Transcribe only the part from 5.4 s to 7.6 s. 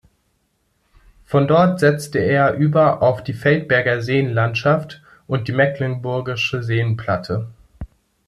die Mecklenburgische Seenplatte.